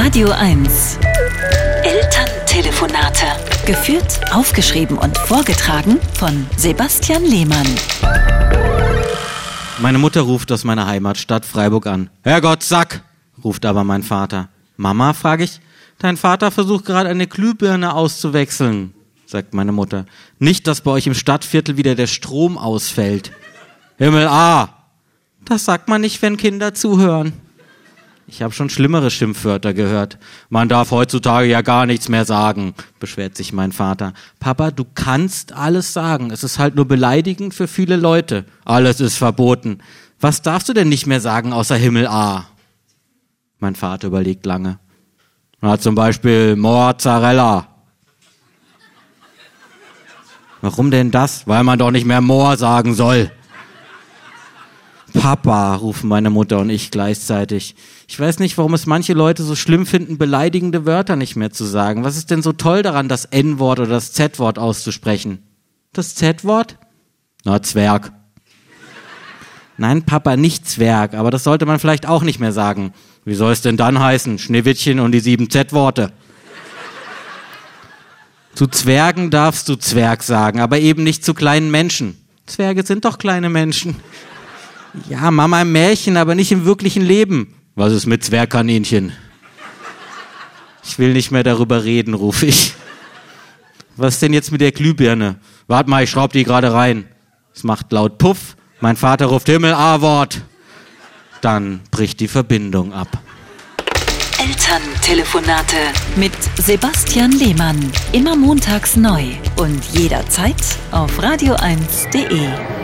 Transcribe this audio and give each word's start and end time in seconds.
Radio 0.00 0.30
1. 0.30 0.96
Elterntelefonate. 1.82 3.26
Geführt, 3.66 4.20
aufgeschrieben 4.32 4.96
und 4.96 5.18
vorgetragen 5.18 5.98
von 6.14 6.46
Sebastian 6.56 7.24
Lehmann. 7.24 7.66
Meine 9.80 9.98
Mutter 9.98 10.20
ruft 10.20 10.52
aus 10.52 10.62
meiner 10.62 10.86
Heimatstadt 10.86 11.44
Freiburg 11.44 11.88
an. 11.88 12.10
Herrgott, 12.22 12.62
Sack! 12.62 13.02
ruft 13.42 13.66
aber 13.66 13.82
mein 13.82 14.04
Vater. 14.04 14.50
Mama, 14.76 15.14
frage 15.14 15.42
ich. 15.42 15.60
Dein 15.98 16.16
Vater 16.16 16.52
versucht 16.52 16.84
gerade 16.84 17.08
eine 17.08 17.26
Glühbirne 17.26 17.92
auszuwechseln, 17.92 18.94
sagt 19.26 19.52
meine 19.52 19.72
Mutter. 19.72 20.06
Nicht, 20.38 20.68
dass 20.68 20.82
bei 20.82 20.92
euch 20.92 21.08
im 21.08 21.14
Stadtviertel 21.14 21.76
wieder 21.76 21.96
der 21.96 22.06
Strom 22.06 22.56
ausfällt. 22.56 23.32
Himmel 23.96 24.28
A! 24.28 24.68
Das 25.44 25.64
sagt 25.64 25.88
man 25.88 26.02
nicht, 26.02 26.22
wenn 26.22 26.36
Kinder 26.36 26.72
zuhören. 26.72 27.47
Ich 28.30 28.42
habe 28.42 28.52
schon 28.52 28.68
schlimmere 28.68 29.10
Schimpfwörter 29.10 29.72
gehört. 29.72 30.18
Man 30.50 30.68
darf 30.68 30.90
heutzutage 30.90 31.48
ja 31.48 31.62
gar 31.62 31.86
nichts 31.86 32.10
mehr 32.10 32.26
sagen, 32.26 32.74
beschwert 33.00 33.34
sich 33.34 33.54
mein 33.54 33.72
Vater. 33.72 34.12
Papa, 34.38 34.70
du 34.70 34.84
kannst 34.84 35.54
alles 35.54 35.94
sagen. 35.94 36.30
Es 36.30 36.44
ist 36.44 36.58
halt 36.58 36.74
nur 36.74 36.86
beleidigend 36.86 37.54
für 37.54 37.66
viele 37.66 37.96
Leute. 37.96 38.44
Alles 38.66 39.00
ist 39.00 39.16
verboten. 39.16 39.78
Was 40.20 40.42
darfst 40.42 40.68
du 40.68 40.74
denn 40.74 40.90
nicht 40.90 41.06
mehr 41.06 41.22
sagen 41.22 41.54
außer 41.54 41.76
Himmel 41.76 42.06
A? 42.06 42.46
Mein 43.60 43.74
Vater 43.74 44.08
überlegt 44.08 44.44
lange. 44.44 44.78
Na, 45.62 45.80
zum 45.80 45.94
Beispiel 45.94 46.54
Mozzarella. 46.54 47.66
Warum 50.60 50.90
denn 50.90 51.10
das? 51.10 51.46
Weil 51.46 51.64
man 51.64 51.78
doch 51.78 51.90
nicht 51.90 52.04
mehr 52.04 52.20
Moor 52.20 52.58
sagen 52.58 52.92
soll. 52.92 53.30
Papa, 55.18 55.74
rufen 55.74 56.06
meine 56.06 56.30
Mutter 56.30 56.60
und 56.60 56.70
ich 56.70 56.92
gleichzeitig. 56.92 57.74
Ich 58.06 58.18
weiß 58.20 58.38
nicht, 58.38 58.56
warum 58.56 58.72
es 58.74 58.86
manche 58.86 59.14
Leute 59.14 59.42
so 59.42 59.56
schlimm 59.56 59.84
finden, 59.84 60.16
beleidigende 60.16 60.86
Wörter 60.86 61.16
nicht 61.16 61.34
mehr 61.34 61.50
zu 61.50 61.64
sagen. 61.64 62.04
Was 62.04 62.16
ist 62.16 62.30
denn 62.30 62.40
so 62.40 62.52
toll 62.52 62.84
daran, 62.84 63.08
das 63.08 63.24
N-Wort 63.24 63.80
oder 63.80 63.88
das 63.88 64.12
Z-Wort 64.12 64.60
auszusprechen? 64.60 65.42
Das 65.92 66.14
Z-Wort? 66.14 66.78
Na, 67.44 67.60
Zwerg. 67.60 68.12
Nein, 69.76 70.04
Papa, 70.04 70.36
nicht 70.36 70.68
Zwerg, 70.68 71.14
aber 71.14 71.32
das 71.32 71.42
sollte 71.42 71.66
man 71.66 71.80
vielleicht 71.80 72.06
auch 72.06 72.22
nicht 72.22 72.38
mehr 72.38 72.52
sagen. 72.52 72.92
Wie 73.24 73.34
soll 73.34 73.52
es 73.52 73.60
denn 73.60 73.76
dann 73.76 73.98
heißen? 73.98 74.38
Schneewittchen 74.38 75.00
und 75.00 75.10
die 75.10 75.20
sieben 75.20 75.50
Z-Worte. 75.50 76.12
zu 78.54 78.68
Zwergen 78.68 79.30
darfst 79.30 79.68
du 79.68 79.74
Zwerg 79.74 80.22
sagen, 80.22 80.60
aber 80.60 80.78
eben 80.78 81.02
nicht 81.02 81.24
zu 81.24 81.34
kleinen 81.34 81.72
Menschen. 81.72 82.16
Zwerge 82.48 82.84
sind 82.84 83.04
doch 83.04 83.18
kleine 83.18 83.50
Menschen. 83.50 83.96
Ja, 85.08 85.30
Mama 85.30 85.62
im 85.62 85.72
Märchen, 85.72 86.16
aber 86.16 86.34
nicht 86.34 86.52
im 86.52 86.64
wirklichen 86.64 87.02
Leben. 87.02 87.54
Was 87.74 87.92
ist 87.92 88.06
mit 88.06 88.24
Zwergkaninchen? 88.24 89.12
Ich 90.84 90.98
will 90.98 91.12
nicht 91.12 91.30
mehr 91.30 91.42
darüber 91.42 91.84
reden, 91.84 92.14
rufe 92.14 92.46
ich. 92.46 92.74
Was 93.96 94.14
ist 94.14 94.22
denn 94.22 94.32
jetzt 94.32 94.52
mit 94.52 94.60
der 94.60 94.72
Glühbirne? 94.72 95.36
Warte 95.66 95.90
mal, 95.90 96.04
ich 96.04 96.10
schraub 96.10 96.32
die 96.32 96.44
gerade 96.44 96.72
rein. 96.72 97.06
Es 97.54 97.64
macht 97.64 97.92
laut 97.92 98.18
Puff. 98.18 98.56
Mein 98.80 98.96
Vater 98.96 99.26
ruft 99.26 99.48
Himmel 99.48 99.74
A-Wort. 99.74 100.42
Dann 101.40 101.80
bricht 101.90 102.20
die 102.20 102.28
Verbindung 102.28 102.92
ab. 102.92 103.08
Elterntelefonate 104.38 105.76
mit 106.16 106.32
Sebastian 106.56 107.32
Lehmann. 107.32 107.92
Immer 108.12 108.36
montags 108.36 108.96
neu 108.96 109.24
und 109.56 109.84
jederzeit 109.92 110.56
auf 110.92 111.18
radio1.de. 111.18 112.77